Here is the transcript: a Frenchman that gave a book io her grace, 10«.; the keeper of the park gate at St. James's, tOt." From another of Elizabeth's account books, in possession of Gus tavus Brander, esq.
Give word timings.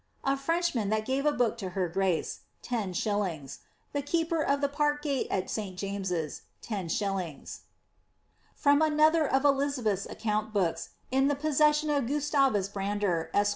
a 0.23 0.35
Frenchman 0.35 0.89
that 0.89 1.05
gave 1.05 1.27
a 1.27 1.31
book 1.31 1.61
io 1.61 1.69
her 1.69 1.87
grace, 1.87 2.39
10«.; 2.63 3.59
the 3.93 4.01
keeper 4.01 4.41
of 4.41 4.59
the 4.59 4.67
park 4.67 5.03
gate 5.03 5.27
at 5.29 5.47
St. 5.47 5.77
James's, 5.77 6.41
tOt." 6.59 6.89
From 8.55 8.81
another 8.81 9.27
of 9.31 9.45
Elizabeth's 9.45 10.07
account 10.07 10.53
books, 10.53 10.89
in 11.11 11.29
possession 11.35 11.91
of 11.91 12.07
Gus 12.07 12.31
tavus 12.31 12.67
Brander, 12.73 13.29
esq. 13.31 13.49